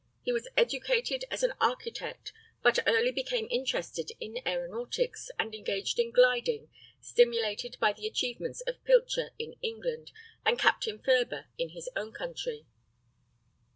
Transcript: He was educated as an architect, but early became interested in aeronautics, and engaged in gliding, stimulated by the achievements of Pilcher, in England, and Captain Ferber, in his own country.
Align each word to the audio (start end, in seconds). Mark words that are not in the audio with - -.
He 0.23 0.31
was 0.33 0.47
educated 0.57 1.25
as 1.29 1.43
an 1.43 1.53
architect, 1.61 2.33
but 2.63 2.79
early 2.87 3.11
became 3.11 3.47
interested 3.51 4.11
in 4.19 4.39
aeronautics, 4.47 5.29
and 5.37 5.53
engaged 5.53 5.99
in 5.99 6.09
gliding, 6.11 6.69
stimulated 6.99 7.77
by 7.79 7.93
the 7.93 8.07
achievements 8.07 8.61
of 8.61 8.83
Pilcher, 8.83 9.29
in 9.37 9.53
England, 9.61 10.11
and 10.43 10.57
Captain 10.57 10.97
Ferber, 10.97 11.45
in 11.59 11.69
his 11.69 11.87
own 11.95 12.13
country. 12.13 12.65